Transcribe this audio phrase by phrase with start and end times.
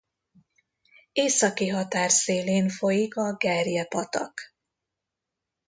[1.11, 4.41] Északi határszélén folyik a Gerje patak.